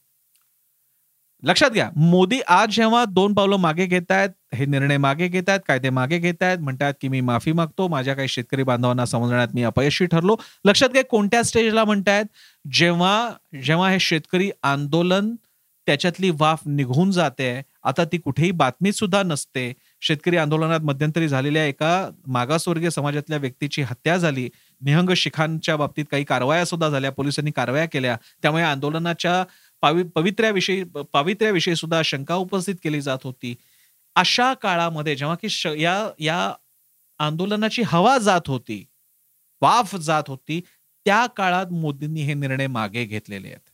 लक्षात 1.42 1.70
घ्या 1.70 1.90
मोदी 1.96 2.40
आज 2.48 2.68
जेव्हा 2.70 3.04
दोन 3.04 3.34
पावलं 3.34 3.56
मागे 3.56 3.86
घेत 3.86 4.10
आहेत 4.10 4.54
हे 4.54 4.66
निर्णय 4.66 4.96
मागे 4.96 5.28
घेत 5.28 5.48
आहेत 5.48 5.60
कायदे 5.68 5.90
मागे 5.90 6.18
घेत 6.18 6.42
आहेत 6.42 6.58
म्हणतात 6.58 6.94
की 7.00 7.08
मी 7.08 7.20
माफी 7.20 7.52
मागतो 7.52 7.88
माझ्या 7.88 8.14
काही 8.14 8.28
शेतकरी 8.28 8.62
बांधवांना 8.62 9.06
समजण्यात 9.06 9.48
मी 9.54 9.62
अपयशी 9.62 10.06
ठरलो. 10.06 10.36
लक्षात 10.64 10.88
घ्या 10.88 11.04
कोणत्या 11.04 11.42
स्टेजला 11.42 11.84
म्हणतायत? 11.84 12.24
जेव्हा 12.72 13.30
जेव्हा 13.64 13.90
हे 13.90 13.98
शेतकरी 14.00 14.50
आंदोलन 14.62 15.34
त्याच्यातली 15.86 16.30
वाफ 16.30 16.60
निघून 16.66 17.10
जाते 17.10 17.62
आता 17.84 18.04
ती 18.04 18.18
कुठेही 18.18 18.50
बातमी 18.50 18.92
सुद्धा 18.92 19.22
नसते. 19.22 19.72
शेतकरी 20.00 20.36
आंदोलनात 20.36 20.80
मध्यंतरी 20.80 21.28
झालेल्या 21.28 21.64
एका 21.64 22.10
मागासवर्गीय 22.26 22.90
समाजातल्या 22.90 23.38
व्यक्तीची 23.38 23.82
हत्या 23.82 24.16
झाली. 24.16 24.48
निहंग 24.80 25.10
शिखांच्या 25.16 25.76
बाबतीत 25.76 26.04
काही 26.10 26.24
कारवाया 26.24 26.64
सुद्धा 26.64 26.88
झाल्या 26.88 27.10
पोलिसांनी 27.12 27.50
कारवाया 27.50 27.86
केल्या. 27.86 28.16
त्यामुळे 28.42 28.62
आंदोलनाच्या 28.62 29.44
पावि 29.82 30.02
पवित्र्याविषयी 30.14 30.84
पावित्र्याविषयी 31.12 31.76
सुद्धा 31.76 32.00
शंका 32.04 32.34
उपस्थित 32.34 32.74
केली 32.84 33.00
जात 33.00 33.18
होती. 33.24 33.54
अशा 34.16 34.52
काळामध्ये 34.54 35.16
जेव्हा 35.16 35.36
की 35.42 35.82
या 35.82 36.10
या 36.18 36.52
आंदोलनाची 37.18 37.82
हवा 37.86 38.18
जात 38.18 38.48
होती 38.48 38.84
वाफ 39.62 39.94
जात 39.96 40.22
होती 40.28 40.60
त्या 41.06 41.26
काळात 41.26 41.66
मोदींनी 41.72 42.22
हे 42.22 42.34
निर्णय 42.34 42.66
मागे 42.66 43.04
घेतलेले 43.04 43.48
आहेत. 43.48 43.70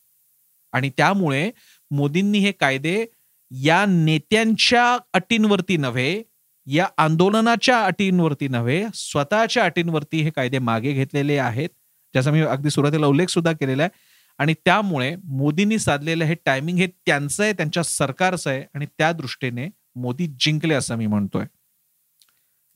आणि 0.73 0.91
त्यामुळे 0.97 1.51
मोदींनी 1.91 2.39
हे 2.39 2.53
कायदे 2.53 3.05
या 3.51 3.85
नेत्यांच्या 3.89 4.99
अटींवरती 5.13 5.77
नव्हे 5.77 6.23
या 6.71 6.87
आंदोलनाच्या 6.99 7.79
अटींवरती 7.85 8.49
नव्हे 8.49 8.85
स्वतःच्या 8.95 9.65
अटींवरती 9.65 10.21
हे 10.23 10.31
कायदे 10.31 10.59
मागे 10.59 10.93
घेतलेले 10.93 11.37
आहेत 11.39 11.69
ज्याचा 12.15 12.31
मी 12.31 12.41
अगदी 12.41 12.71
सुरुवातीला 12.71 13.07
उल्लेख 13.07 13.27
सुद्धा 13.29 13.53
केलेला 13.53 13.83
आहे. 13.83 13.91
आणि 14.39 14.55
त्यामुळे 14.65 15.15
मोदींनी 15.25 15.79
साधलेलं 15.79 16.25
हे 16.25 16.35
टायमिंग 16.47 16.79
हे 16.79 16.87
त्यांचं 17.07 17.43
आहे 17.43 17.53
त्यांच्या 17.53 17.83
सरकारचं 17.83 18.51
आहे 18.51 18.63
आणि 18.75 18.87
त्या 18.99 19.11
दृष्टीने 19.13 19.69
मोदी 19.97 20.27
जिंकले 20.41 20.75
असं 20.75 20.97
मी 20.97 21.07
म्हणतोय. 21.07 21.45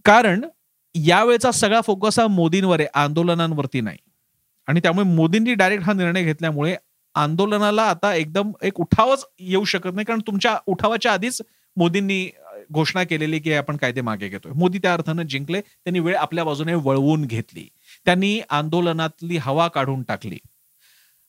कारण 0.04 0.44
यावेळेचा 0.94 1.50
सगळा 1.50 1.80
फोकस 1.80 2.18
हा 2.18 2.26
मोदींवर 2.26 2.80
आहे 2.80 2.88
आंदोलनांवरती 2.94 3.80
नाही. 3.80 3.98
आणि 4.68 4.80
त्यामुळे 4.80 5.06
मोदींनी 5.06 5.54
डायरेक्ट 5.54 5.84
हा 5.84 5.92
निर्णय 5.92 6.22
घेतल्यामुळे 6.24 6.76
आंदोलनाला 7.14 7.82
आता 7.82 8.14
एकदम 8.14 8.52
एक 8.62 8.80
उठावच 8.80 9.24
येऊ 9.40 9.64
शकत 9.64 9.94
नाही 9.94 10.04
कारण 10.04 10.20
तुमच्या 10.26 10.56
उठावाच्या 10.66 11.12
आधीच 11.12 11.40
मोदींनी 11.76 12.24
घोषणा 12.73 13.04
केलेली 13.04 13.38
की 13.38 13.52
आपण 13.52 13.76
कायदे 13.76 14.00
मागे 14.00 14.28
घेतोय. 14.28 14.52
मोदी 14.52 14.78
त्या 14.78 14.92
अर्थानं 14.92 15.23
जिंकले 15.23 15.61
त्यांनी 15.61 16.00
वेळ 16.00 16.16
आपल्या 16.16 16.44
बाजूने 16.44 16.75
वळवून 16.75 17.25
घेतली. 17.25 17.68
त्यांनी 18.04 18.40
आंदोलनातली 18.50 19.37
हवा 19.37 19.68
काढून 19.68 20.02
टाकली. 20.02 20.38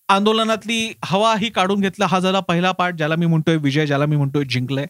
आंदोलनातली 0.08 0.94
हवा 1.04 1.36
ही 1.36 1.50
काढून 1.50 1.82
घेतला 1.82 2.06
हा 2.06 2.20
झाला 2.20 2.40
पहिला 2.40 2.72
पाठ 2.72 2.94
ज्याला 2.94 3.16
मी 3.16 3.26
म्हणतोय 3.26 3.58
विजय 3.58 3.86
ज्याला 3.86 4.06
मी 4.06 4.16
म्हणतोय 4.16 4.44
जिंकले. 4.50 4.86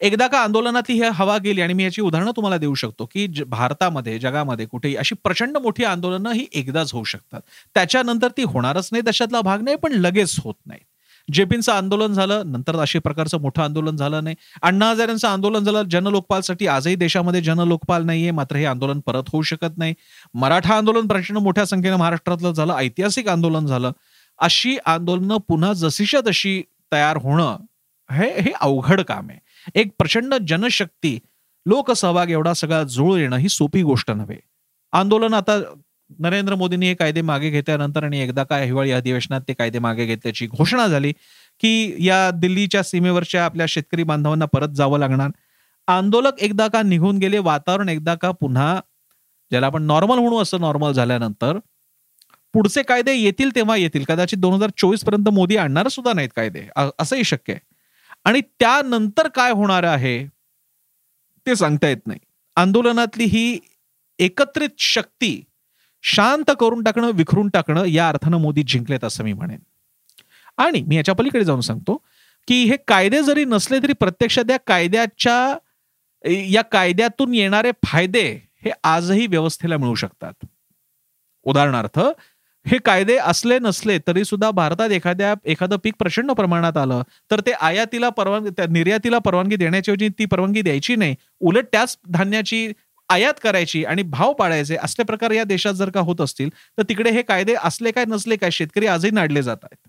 एकदा 0.00 0.26
का 0.26 0.38
आंदोलनातली 0.38 0.94
ही 0.96 1.08
हवा 1.12 1.38
गेली 1.38 1.60
आणि 1.60 1.72
मी 1.72 1.84
याची 1.84 2.02
उदाहरणं 2.02 2.30
तुम्हाला 2.30 2.56
देऊ 2.56 2.74
शकतो 2.74 3.06
की 3.06 3.26
भारतामध्ये 3.46 4.18
जगामध्ये 4.18 4.66
कुठेही 4.66 4.96
अशी 4.96 5.14
प्रचंड 5.14 5.56
मोठी 5.56 5.84
आंदोलनं 5.84 6.32
ही 6.32 6.46
एकदाच 6.54 6.92
होऊ 6.92 7.04
शकतात. 7.04 7.40
त्याच्यानंतर 7.74 8.28
ती 8.36 8.42
होणारच 8.42 8.88
नाही 8.92 9.02
तशातला 9.08 9.40
भाग 9.40 9.62
नाही 9.62 9.76
पण 9.76 9.92
लगेच 9.92 10.40
होत 10.40 10.54
नाही 10.66 10.80
जेपींचं 11.32 11.72
आंदोलन 11.72 12.12
झालं 12.12 12.42
नंतर 12.46 12.76
अशा 12.76 12.98
प्रकारचं 12.98 13.40
मोठं 13.40 13.62
आंदोलन 13.62 13.96
झालं 13.96 14.24
नाही. 14.24 14.36
अण्णा 14.62 14.90
हजारांचं 14.90 15.28
आंदोलन 15.28 15.64
झालं 15.64 15.82
जनलोकपालसाठी 15.82 16.66
आजही 16.66 16.94
देशामध्ये 16.94 17.40
जनलोकपाल 17.40 18.04
नाहीये 18.04 18.30
मात्र 18.30 18.56
हे 18.56 18.64
आंदोलन 18.64 19.00
परत 19.00 19.22
होऊ 19.32 19.42
शकत 19.42 19.78
नाही. 19.78 19.94
मराठा 20.34 20.76
आंदोलन 20.76 21.06
प्रचंड 21.06 21.38
मोठ्या 21.38 21.66
संख्येनं 21.66 21.96
महाराष्ट्रातलं 21.96 22.52
झालं 22.52 22.74
ऐतिहासिक 22.74 23.28
आंदोलन 23.28 23.66
झालं. 23.66 23.92
अशी 24.38 24.78
आंदोलनं 24.86 25.36
पुन्हा 25.48 25.72
जशीच्या 25.72 26.20
तशी 26.26 26.62
तयार 26.92 27.16
होणं 27.16 27.56
हे 28.10 28.40
हे 28.40 28.52
अवघड 28.60 29.00
काम 29.00 29.30
आहे. 29.30 29.38
एक 29.74 29.88
प्रचंड 29.98 30.34
जनशक्ती 30.34 31.18
लोकसहभाग 31.66 32.30
एवढा 32.30 32.52
सगळा 32.52 32.82
जुळ 32.82 33.18
येणं 33.18 33.36
ही 33.36 33.48
सोपी 33.48 33.82
गोष्ट 33.82 34.10
नव्हे. 34.10 34.36
आंदोलन 34.92 35.34
आता 35.34 35.60
नरेंद्र 36.10 36.54
मोदींनी 36.54 36.86
हे 36.86 36.94
कायदे 36.94 37.22
मागे 37.22 37.50
घेतल्यानंतर 37.50 38.04
आणि 38.04 38.20
एकदा 38.20 38.44
काय 38.44 38.64
हिवाळी 38.64 38.90
अधिवेशनात 38.90 39.40
ते 39.48 39.52
कायदे 39.54 39.78
मागे 39.78 40.06
घेतल्याची 40.06 40.46
घोषणा 40.46 40.86
झाली 40.88 41.12
की 41.60 41.94
या 42.06 42.30
दिल्लीच्या 42.30 42.82
सीमेवरच्या 42.82 43.44
आपल्या 43.44 43.66
शेतकरी 43.68 44.02
बांधवांना 44.02 44.44
परत 44.44 44.68
जावं 44.68 44.98
लागणार. 44.98 45.30
आंदोलक 45.88 46.38
एकदा 46.40 46.66
का 46.68 46.82
निघून 46.82 47.18
गेले 47.18 47.38
वातावरण 47.38 47.88
एकदा 47.88 48.14
का 48.14 48.30
पुन्हा 48.30 48.80
ज्याला 49.50 49.66
आपण 49.66 49.82
नॉर्मल 49.82 50.18
म्हणू 50.18 50.38
असं 50.38 50.60
नॉर्मल 50.60 50.92
झाल्यानंतर 50.92 51.58
पुढचे 52.54 52.82
कायदे 52.82 53.14
येतील 53.14 53.54
तेव्हा 53.54 53.76
येतील. 53.76 54.04
कदाचित 54.04 54.38
दोन 54.38 54.54
हजार 54.54 54.70
चोवीसपर्यंत 54.76 55.28
मोदी 55.28 55.56
आणणार 55.56 55.88
सुद्धा 55.88 56.12
नाहीत 56.12 56.28
कायदे. 56.36 56.66
असंही 56.98 57.24
शक्य 57.24 57.52
आहे. 57.52 57.60
आणि 58.24 58.40
त्यानंतर 58.60 59.28
काय 59.28 59.52
होणार 59.52 59.82
आहे 59.82 60.26
ते 61.46 61.56
सांगता 61.56 61.88
येत 61.88 62.06
नाही. 62.06 62.18
आंदोलनातली 62.56 63.24
ही 63.24 63.58
एकत्रित 64.18 64.70
शक्ती 64.78 65.40
शांत 66.02 66.50
करून 66.60 66.82
टाकणं 66.82 67.10
विखरून 67.10 67.48
टाकणं 67.48 67.84
या 67.84 68.08
अर्थानं 68.08 68.36
मोदी 68.36 68.62
जिंकलेत 68.62 69.04
असं 69.04 69.24
मी 69.24 69.32
म्हणेन. 69.32 69.58
आणि 70.56 70.82
मी 70.82 70.96
याच्या 70.96 71.14
पलीकडे 71.14 71.44
जाऊन 71.44 71.60
सांगतो 71.60 71.96
की 72.48 72.64
हे 72.64 72.76
कायदे 72.88 73.22
जरी 73.22 73.44
नसले 73.44 73.78
तरी 73.78 73.92
प्रत्यक्षात 73.92 74.50
या 74.50 74.56
कायद्याच्या 74.66 75.58
या 76.30 76.62
कायद्यातून 76.62 77.34
येणारे 77.34 77.70
फायदे 77.84 78.48
हे 78.64 78.70
आजही 78.84 79.26
व्यवस्थेला 79.26 79.76
मिळू 79.76 79.94
शकतात. 79.94 80.46
उदाहरणार्थ 81.44 81.98
हे 82.66 82.78
कायदे 82.78 83.16
असले 83.16 83.58
नसले 83.58 83.98
तरी 83.98 84.24
सुद्धा 84.24 84.50
भारतात 84.50 84.90
एखाद्या 84.90 85.34
एखादं 85.44 85.76
पीक 85.76 85.94
प्रचंड 85.98 86.30
प्रमाणात 86.30 86.76
आलं 86.76 87.02
तर 87.30 87.40
ते 87.40 87.52
आयातीला 87.52 88.08
परवानगी 88.08 88.50
निर्यातीला 88.68 89.18
परवानगी 89.18 89.56
देण्याच्याऐवजी 89.56 90.08
ती 90.08 90.24
परवानगी 90.24 90.62
द्यायची 90.62 90.96
नाही. 90.96 91.14
उलट 91.40 91.66
त्याच 91.72 91.98
धान्याची 92.08 92.72
आयात 93.08 93.34
करायची 93.42 93.84
आणि 93.84 94.02
भाव 94.02 94.32
पाडायचे 94.32 94.76
असले 94.76 95.04
प्रकार 95.04 95.30
या 95.30 95.44
देशात 95.44 95.74
जर 95.74 95.90
का 95.90 96.00
होत 96.00 96.20
असतील 96.20 96.48
तर 96.78 96.82
तिकडे 96.88 97.10
हे 97.10 97.22
कायदे 97.22 97.54
असले 97.64 97.90
काय 97.90 98.04
नसले 98.08 98.36
काय 98.36 98.50
शेतकरी 98.50 98.86
आजही 98.86 99.10
नाडले 99.10 99.42
जात 99.42 99.64
आहेत. 99.64 99.88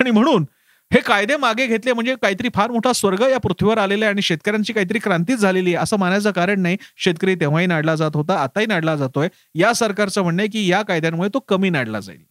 आणि 0.00 0.10
म्हणून 0.10 0.44
हे 0.90 1.00
कायदे 1.00 1.36
मागे 1.36 1.66
घेतले 1.66 1.92
म्हणजे 1.92 2.14
काहीतरी 2.22 2.48
फार 2.54 2.70
मोठा 2.70 2.92
स्वर्ग 2.92 3.22
या 3.22 3.38
पृथ्वीवर 3.38 3.78
आलेला 3.78 4.04
आहे 4.04 4.12
आणि 4.12 4.22
शेतकऱ्यांची 4.22 4.72
काहीतरी 4.72 4.98
क्रांतीच 4.98 5.38
झालेली 5.38 5.74
आहे 5.74 5.82
असं 5.82 5.98
मानायचं 5.98 6.30
कारण 6.30 6.60
नाही. 6.60 6.76
शेतकरी 6.96 7.34
तेव्हाही 7.34 7.66
नाडला 7.66 7.94
जात 7.94 8.10
होता 8.14 8.38
आताही 8.42 8.66
नाडला 8.66 8.96
जातोय. 8.96 9.28
या 9.54 9.72
सरकारचं 9.72 10.22
म्हणणं 10.22 10.42
आहे 10.42 10.48
की 10.48 10.66
या 10.70 10.82
कायद्यांमुळे 10.82 11.28
तो 11.34 11.40
कमी 11.40 11.70
नाडला 11.70 12.00
जाईल 12.00 12.22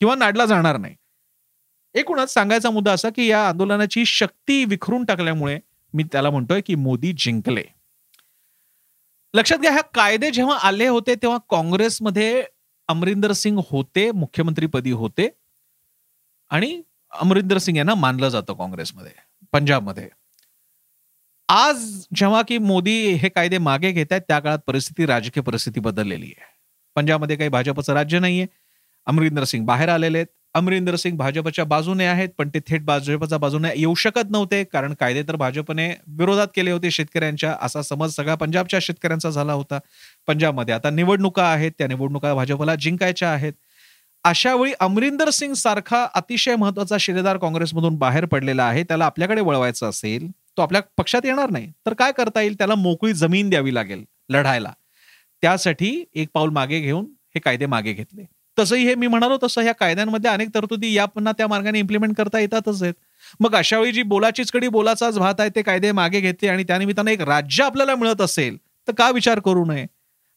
किंवा 0.00 0.14
नाडला 0.14 0.46
जाणार 0.46 0.76
नाही. 0.76 0.94
एकूणच 1.94 2.32
सांगायचा 2.32 2.70
मुद्दा 2.70 2.92
असा 2.92 3.08
की 3.10 3.26
या 3.26 3.46
आंदोलनाची 3.48 4.04
शक्ती 4.06 4.64
विखरून 4.64 5.04
टाकल्यामुळे 5.04 5.58
मी 5.94 6.02
त्याला 6.02 6.30
म्हणतोय 6.30 6.60
की 6.60 6.74
मोदी 6.74 7.12
जिंकले. 7.18 7.62
लक्षात 9.34 9.58
घ्या 9.58 9.72
ह्या 9.72 9.82
कायदे 9.82 10.30
जेव्हा 10.30 10.58
आले 10.58 10.86
होते 10.86 11.14
तेव्हा 11.14 11.38
काँग्रेसमध्ये 11.50 12.44
अमरिंदर 12.88 13.32
सिंग 13.32 13.58
होते 13.70 14.10
मुख्यमंत्रीपदी 14.10 14.90
होते. 14.90 15.28
आणि 16.50 16.82
अमरिंदर 17.12 17.58
सिंग 17.58 17.76
यांना 17.76 17.94
मानलं 17.94 18.28
जातं 18.28 18.54
काँग्रेसमध्ये 18.54 19.12
पंजाबमध्ये. 19.52 20.08
आज 21.48 22.06
जेव्हा 22.14 22.42
की 22.42 22.58
मोदी 22.58 23.12
हे 23.12 23.28
कायदे 23.28 23.58
मागे 23.58 23.92
घेत 23.92 24.06
आहेत 24.10 24.22
त्या 24.28 24.40
काळात 24.40 24.58
परिस्थिती 24.66 25.06
राजकीय 25.06 25.42
परिस्थिती 25.42 25.80
बदललेली 25.80 26.34
आहे. 26.38 26.46
पंजाबमध्ये 26.96 27.36
काही 27.36 27.50
भाजपचं 27.50 27.92
राज्य 27.92 28.18
नाहीये. 28.18 28.46
अमरिंदर 29.06 29.44
सिंग 29.44 29.66
बाहेर 29.66 29.88
आलेले 29.88 30.18
आहेत. 30.18 30.26
अमरिंदर 30.54 30.96
सिंग 30.96 31.16
भाजपच्या 31.16 31.64
बाजूने 31.64 32.04
आहेत 32.06 32.28
पण 32.38 32.48
ते 32.54 32.60
थेट 32.66 32.84
भाजपच्या 32.84 33.38
बाजूने 33.38 33.68
येऊ 33.76 33.94
शकत 33.94 34.30
नव्हते 34.30 34.62
कारण 34.64 34.94
कायदे 35.00 35.22
तर 35.28 35.36
भाजपने 35.36 35.88
विरोधात 36.18 36.48
केले 36.54 36.70
होते 36.70 36.90
शेतकऱ्यांच्या 36.90 37.54
असा 37.62 37.82
समज 37.82 38.14
सगळा 38.14 38.34
पंजाबच्या 38.34 38.80
शेतकऱ्यांचा 38.82 39.30
झाला 39.30 39.52
होता 39.52 39.78
पंजाबमध्ये. 40.28 40.74
आता 40.74 40.90
निवडणुका 40.90 41.44
आहेत 41.44 41.72
त्या 41.78 41.86
निवडणुका 41.88 42.34
भाजपला 42.34 42.74
जिंकायच्या 42.74 43.30
आहेत. 43.30 43.52
अशा 44.24 44.54
वेळी 44.54 44.72
अमरिंदर 44.80 45.30
सिंग 45.30 45.52
सारखा 45.54 46.06
अतिशय 46.14 46.56
महत्त्वाचा 46.56 46.96
शिलेदार 47.00 47.36
काँग्रेसमधून 47.36 47.96
बाहेर 47.98 48.24
पडलेला 48.24 48.64
आहे 48.64 48.82
त्याला 48.84 49.06
आपल्याकडे 49.06 49.40
वळवायचं 49.40 49.88
असेल 49.88 50.30
तो 50.56 50.62
आपल्या 50.62 50.80
पक्षात 50.98 51.24
येणार 51.24 51.50
नाही. 51.50 51.70
तर 51.86 51.94
काय 51.94 52.12
करता 52.12 52.40
येईल? 52.40 52.54
त्याला 52.58 52.74
मोकळी 52.74 53.12
जमीन 53.14 53.50
द्यावी 53.50 53.74
लागेल 53.74 54.04
लढायला. 54.30 54.72
त्यासाठी 55.42 56.04
एक 56.14 56.28
पाऊल 56.34 56.50
मागे 56.50 56.80
घेऊन 56.80 57.04
हे 57.34 57.40
कायदे 57.40 57.66
मागे 57.66 57.92
घेतले. 57.92 58.24
तसंही 58.58 58.86
हे 58.86 58.94
मी 58.94 59.06
म्हणालो 59.06 59.36
तसं 59.42 59.62
ह्या 59.62 59.72
कायद्यांमध्ये 59.74 60.30
अनेक 60.30 60.48
तरतुदी 60.54 60.92
या 60.92 61.04
पुन्हा 61.04 61.32
त्या 61.38 61.46
मार्गाने 61.48 61.78
इम्प्लिमेंट 61.78 62.16
करता 62.16 62.38
येतातच 62.38 62.82
आहेत. 62.82 62.94
मग 63.40 63.54
अशा 63.56 63.78
वेळी 63.78 63.92
जी 63.92 64.02
बोलाचीच 64.02 64.50
कडी 64.52 64.68
बोलाचाच 64.68 65.18
भात 65.18 65.40
आहे 65.40 65.50
ते 65.56 65.62
कायदे 65.62 65.92
मागे 65.92 66.20
घेतले 66.20 66.48
आणि 66.48 66.64
त्यानिमित्तानं 66.68 67.10
एक 67.10 67.20
राज्य 67.20 67.64
आपल्याला 67.64 67.94
मिळत 67.96 68.20
असेल 68.20 68.56
तर 68.88 68.92
का 68.98 69.10
विचार 69.10 69.40
करू 69.40 69.64
नये? 69.64 69.86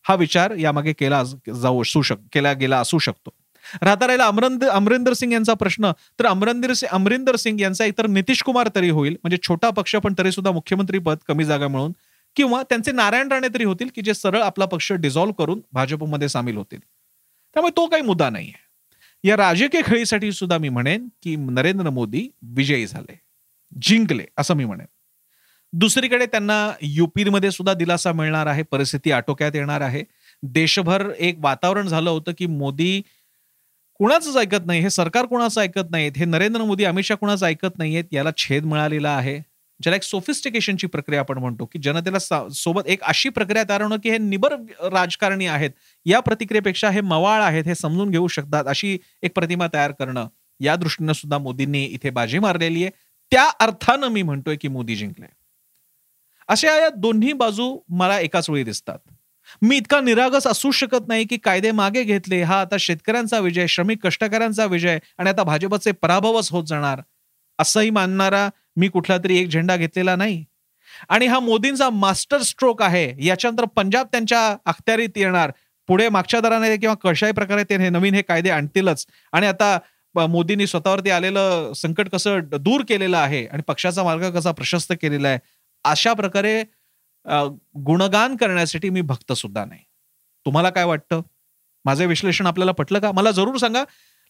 हा 0.06 0.16
विचार 0.16 0.56
यामागे 0.58 0.94
केला 0.94 1.24
जाऊ 1.62 1.82
असू 1.82 2.02
शक 2.02 2.18
केला 2.34 2.54
गेला 2.54 2.80
असू 2.80 3.00
शकतो. 3.00 3.34
राहता 3.82 4.08
राहिला 4.08 4.26
अमरिंद 4.28 4.64
अमरिंदर 4.64 5.14
सिंग 5.14 5.32
यांचा 5.34 5.54
प्रश्न 5.54 5.92
तर 6.20 6.26
अमरिंदर 6.26 6.74
अमरिंदर 6.92 7.36
सिंग 7.36 7.62
यांचा 7.62 7.86
इतर 7.86 8.08
नितीश 8.08 8.44
कुमार 8.44 8.70
तरी 8.76 8.90
होईल 8.90 9.16
म्हणजे 9.24 9.38
छोटा 9.44 9.70
पक्ष 9.70 9.96
पण 9.96 10.14
तरी 10.18 10.32
सुद्धा 10.32 10.52
मुख्यमंत्री 10.52 11.00
पद 11.00 11.18
कमी 11.28 11.46
जागा 11.46 11.68
मिळून 11.68 11.92
किंवा 12.36 12.62
त्यांचे 12.70 12.92
नारायण 12.92 13.32
राणे 13.32 13.48
तरी 13.54 13.64
होतील 13.64 13.90
की 13.96 14.02
जे 14.02 14.14
सरळ 14.14 14.42
आपला 14.42 14.66
पक्ष 14.66 14.92
डिझॉल्व्ह 14.94 15.34
करून 15.38 15.62
भाजपमध्ये 15.74 16.30
सामील 16.30 16.58
होतील. 16.58 16.80
त्यामुळे 17.56 17.72
तो 17.78 17.88
काही 17.88 18.04
मुद्दा 18.04 18.30
नाही 18.30 18.48
आहे 18.48 19.30
या 19.30 19.38
राजकीय 19.38 19.82
खेळीसाठी 19.86 20.32
सुद्धा 20.32 20.58
मी 20.58 20.70
म्हणेन 20.70 21.08
की 21.24 21.36
नरेंद्र 21.36 21.90
मोदी 21.90 22.30
विजयी 22.42 22.88
झाले. 22.88 23.20
जिंकले 23.82 24.26
असं 24.38 24.54
मी 24.54 24.66
म्हणेन. 24.66 24.88
दुसरीकडे 25.74 26.26
त्यांना 26.26 26.72
युपीमध्ये 26.82 27.52
सुद्धा 27.52 27.74
दिलासा 27.74 28.12
मिळणार 28.12 28.48
आहे 28.48 28.64
परिस्थिती 28.64 29.12
आटोक्यात 29.12 29.52
येणार 29.56 29.82
आहे. 29.82 30.04
देशभर 30.44 31.12
एक 31.20 31.36
वातावरण 31.40 31.88
झालं 31.88 32.10
होतं 32.10 32.32
की 32.38 32.46
मोदी 32.46 33.02
कुणाचंच 33.96 34.38
ऐकत 34.38 34.66
नाही 34.66 34.82
हे 34.82 34.90
सरकार 34.90 35.26
कुणाचं 35.26 35.62
ऐकत 35.62 35.92
नाहीत 35.92 36.12
हे 36.18 36.26
नरेंद्र 36.26 36.62
मोदी 36.62 36.84
अमित 36.84 37.04
शहा 37.04 37.18
कुणाचं 37.18 37.46
ऐकत 37.46 37.78
नाहीयेत 37.78 38.04
याला 38.12 38.30
छेद 38.38 38.66
मिळालेला 38.66 39.12
आहे. 39.12 39.55
ज्याला 39.82 39.96
एक 39.96 40.04
सोफिस्टिकेशनची 40.04 40.88
प्रक्रिया 40.88 41.20
आपण 41.20 41.38
म्हणतो 41.38 41.66
की 41.66 41.80
जनतेला 41.80 42.20
सोबत 42.50 42.88
एक 42.88 43.04
अशी 43.04 43.30
प्रक्रिया 43.30 43.64
तयार 43.70 43.82
होणं 43.82 43.98
की 44.04 44.10
हे 44.10 44.18
निबर 44.18 44.56
राजकारणी 44.92 45.48
आहेत 45.48 45.72
या 46.06 46.20
प्रतिक्रियेपेक्षा 46.20 46.90
हे 46.90 47.02
मवाळ 47.02 47.42
आहेत 47.42 47.64
हे 47.66 47.76
समजून 47.76 48.12
घेऊ 48.12 48.28
शकतात 48.28 48.68
अशी 48.68 48.98
एक 49.24 49.34
प्रतिमा 49.36 49.68
तयार 49.74 49.92
करणं 49.92 50.28
या 50.60 50.76
दृष्टीनं 50.76 51.14
सुद्धा 51.14 51.38
मोदींनी 51.38 51.84
इथे 51.86 52.10
बाजी 52.10 52.40
मारलेली 52.40 52.84
आहे. 52.84 52.92
त्या 53.32 53.50
अर्थानं 53.60 54.08
मी 54.08 54.22
म्हणतोय 54.22 54.56
की 54.56 54.68
मोदी 54.68 54.96
जिंकले. 54.96 55.26
अशा 56.50 56.76
या 56.78 56.90
दोन्ही 56.90 57.34
बाजू 57.34 57.78
मला 57.90 58.20
एकाच 58.20 58.50
वेळी 58.50 58.64
दिसतात. 58.64 59.00
मी 59.62 59.78
इतका 59.78 60.00
निरागस 60.02 60.48
असू 60.48 60.72
शकत 60.72 61.08
नाही 61.08 61.26
की 61.26 61.38
कायदे 61.38 61.72
मागे 61.72 62.04
घेतले 62.04 62.42
हा 62.44 62.60
आता 62.62 62.76
शेतकऱ्यांचा 62.80 63.40
विजय 63.40 63.68
श्रमिक 63.68 64.06
कष्टकऱ्यांचा 64.06 64.66
विजय 64.66 65.00
आणि 65.18 65.30
आता 65.30 65.44
भाजपचे 65.44 65.92
पराभवच 65.92 66.52
होत 66.52 66.64
जाणार 66.64 67.02
असंही 67.60 67.90
मानणारा 67.90 68.50
मी 68.76 68.88
कुठला 68.90 69.18
तरी 69.24 69.38
एक 69.40 69.48
झेंडा 69.50 69.76
घेतलेला 69.78 70.16
नाही. 70.16 70.44
आणि 71.10 71.26
हा 71.28 71.40
मोदींचा 71.40 71.90
मास्टर 71.90 72.42
स्ट्रोक 72.42 72.82
आहे 72.82 73.26
याच्यानंतर 73.26 73.66
पंजाब 73.76 74.08
त्यांच्या 74.12 74.48
अखत्यारीत 74.66 75.18
येणार. 75.18 75.52
पुढे 75.90 76.08
मागच्या 76.10 76.40
दराने 76.42 76.76
किंवा 76.78 76.96
कशाही 77.04 77.34
प्रकारे 77.34 77.64
ते 77.70 77.78
हे 77.78 77.90
नवीन 77.90 78.14
हे 78.16 78.22
कायदे 78.22 78.50
आणतीलच. 78.50 79.06
आणि 79.34 79.48
आता 79.48 79.78
मोदींनी 80.16 80.68
स्वतःवरती 80.68 81.10
आलेलं 81.10 81.72
संकट 81.76 82.10
कसं 82.10 82.40
दूर 82.54 82.84
केलेलं 82.90 83.18
आहे 83.18 83.46
आणि 83.46 83.62
पक्षाचा 83.68 84.04
मार्ग 84.04 84.30
कसा 84.38 84.52
प्रशस्त 84.52 84.94
केलेला 85.02 85.28
आहे 85.28 85.40
अशा 85.86 86.14
प्रकारे 86.14 86.62
गुणगान 87.86 88.36
करण्यासाठी 88.36 88.90
मी 88.90 89.02
भक्त 89.02 89.34
सुद्धा 89.34 89.66
नाही. 89.66 89.82
तुम्हाला 90.46 90.70
काय 90.70 90.84
वाटतं? 90.86 91.22
माझे 91.86 92.06
विश्लेषण 92.06 92.48
आपल्याला 92.48 92.72
पटलं 92.72 93.00
का? 93.00 93.12
मला 93.12 93.32
जरूर 93.32 93.58
सांगा. 93.58 93.84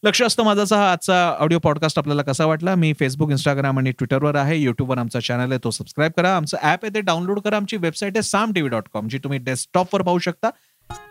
लक्ष 0.05 0.21
असतं 0.21 0.43
माझाचा 0.43 0.77
हा 0.77 0.91
आजचा 0.91 1.35
ऑडिओ 1.39 1.59
पॉडकास्ट 1.59 1.99
आपल्याला 1.99 2.21
कसा 2.21 2.45
वाटला? 2.45 2.75
मी 2.75 2.93
फेसबुक 2.99 3.29
इंस्टाग्राम 3.29 3.77
आणि 3.77 3.91
ट्विटरवर 3.91 4.35
आहे. 4.35 4.57
युट्यूबवर 4.57 4.97
आमचा 4.97 5.19
चॅनल 5.19 5.51
आहे. 5.51 5.59
तो 5.63 5.71
सबस्क्राईब 5.71 6.11
करा. 6.17 6.35
आमचं 6.35 6.57
ऍप 6.57 6.79
आहे 6.83 6.95
ते 6.95 7.01
डाउनलोड 7.01 7.39
करा. 7.39 7.55
आमची 7.55 7.77
वेबसाईट 7.77 8.13
आहे 8.15 8.21
साम 8.21 8.51
टीव्ही 8.51 8.69
डॉट 8.69 8.83
कॉम 8.93 9.07
जी 9.07 9.17
तुम्ही 9.17 9.39
डेस्कटॉपवर 9.39 10.01
पाहू 10.01 10.19
शकता. 10.19 10.49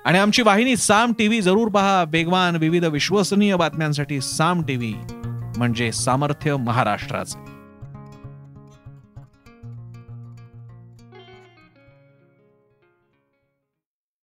आणि 0.04 0.18
आमची 0.18 0.42
वाहिनी 0.42 0.76
साम 0.76 1.12
टीव्ही 1.12 1.40
जरूर 1.40 1.68
पहा. 1.68 2.04
वेगवान 2.08 2.56
विविध 2.56 2.84
विश्वसनीय 2.84 3.56
बातम्यांसाठी 3.56 4.20
साम 4.20 4.62
टीव्ही 4.62 4.94
म्हणजे 5.56 5.92
सामर्थ्य 5.92 6.56
महाराष्ट्राचे. 6.56 7.53